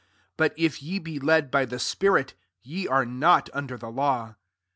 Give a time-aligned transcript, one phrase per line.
[0.01, 4.33] 18 But if ye be led by the spirit, ye are not under the law.